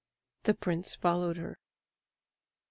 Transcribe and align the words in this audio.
The 0.45 0.55
prince 0.55 0.95
followed 0.95 1.37
her. 1.37 1.49
IX. 1.51 1.57